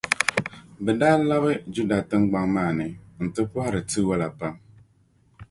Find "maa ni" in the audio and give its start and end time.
2.55-2.87